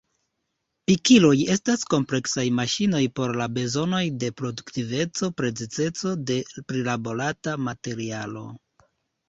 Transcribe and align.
Pikiloj 0.91 1.33
estas 1.55 1.83
kompleksaj 1.93 2.45
maŝinoj 2.61 3.03
por 3.19 3.35
la 3.43 3.47
bezonoj 3.59 4.01
de 4.25 4.33
produktiveco, 4.41 5.31
precizeco 5.43 6.17
de 6.33 6.41
prilaborata 6.59 7.57
materialo. 7.71 8.47